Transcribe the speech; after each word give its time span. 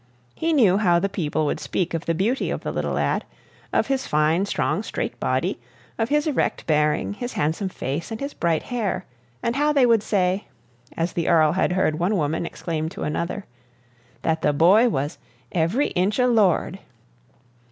He 0.33 0.51
knew 0.51 0.79
how 0.79 0.97
the 0.97 1.09
people 1.09 1.45
would 1.45 1.59
speak 1.59 1.93
of 1.93 2.07
the 2.07 2.15
beauty 2.15 2.49
of 2.49 2.61
the 2.61 2.71
little 2.71 2.93
lad; 2.93 3.23
of 3.71 3.85
his 3.85 4.07
fine, 4.07 4.47
strong, 4.47 4.81
straight 4.81 5.19
body; 5.19 5.59
of 5.99 6.09
his 6.09 6.25
erect 6.25 6.65
bearing, 6.65 7.13
his 7.13 7.33
handsome 7.33 7.69
face, 7.69 8.09
and 8.09 8.19
his 8.19 8.33
bright 8.33 8.63
hair, 8.63 9.05
and 9.43 9.55
how 9.55 9.71
they 9.71 9.85
would 9.85 10.01
say 10.01 10.47
(as 10.97 11.13
the 11.13 11.27
Earl 11.29 11.51
had 11.51 11.73
heard 11.73 11.99
one 11.99 12.15
woman 12.17 12.47
exclaim 12.47 12.89
to 12.89 13.03
another) 13.03 13.45
that 14.23 14.41
the 14.41 14.53
boy 14.53 14.89
was 14.89 15.19
"every 15.53 15.89
inch 15.89 16.17
a 16.17 16.25
lord." 16.25 16.79